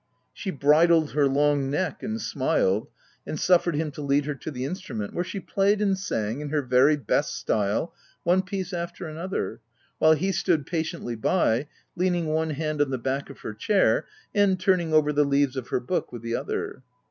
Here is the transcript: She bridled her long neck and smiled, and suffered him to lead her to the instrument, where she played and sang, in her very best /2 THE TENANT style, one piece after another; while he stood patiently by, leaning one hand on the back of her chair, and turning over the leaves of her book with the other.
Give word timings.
She 0.33 0.49
bridled 0.49 1.11
her 1.11 1.27
long 1.27 1.69
neck 1.69 2.01
and 2.01 2.19
smiled, 2.19 2.87
and 3.27 3.39
suffered 3.39 3.75
him 3.75 3.91
to 3.91 4.01
lead 4.01 4.25
her 4.25 4.33
to 4.33 4.49
the 4.49 4.65
instrument, 4.65 5.13
where 5.13 5.23
she 5.23 5.39
played 5.39 5.79
and 5.79 5.95
sang, 5.95 6.41
in 6.41 6.49
her 6.49 6.63
very 6.63 6.95
best 6.95 7.31
/2 7.33 7.45
THE 7.45 7.53
TENANT 7.53 7.69
style, 7.69 7.93
one 8.23 8.41
piece 8.41 8.73
after 8.73 9.05
another; 9.07 9.61
while 9.99 10.13
he 10.13 10.31
stood 10.31 10.65
patiently 10.65 11.15
by, 11.15 11.67
leaning 11.95 12.25
one 12.33 12.49
hand 12.49 12.81
on 12.81 12.89
the 12.89 12.97
back 12.97 13.29
of 13.29 13.41
her 13.41 13.53
chair, 13.53 14.07
and 14.33 14.59
turning 14.59 14.91
over 14.91 15.13
the 15.13 15.23
leaves 15.23 15.55
of 15.55 15.67
her 15.67 15.79
book 15.79 16.11
with 16.11 16.23
the 16.23 16.33
other. 16.35 16.81